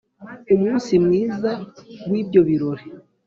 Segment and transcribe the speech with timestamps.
[0.53, 1.51] Umunsi mwiza
[2.09, 2.85] w'ibyo birori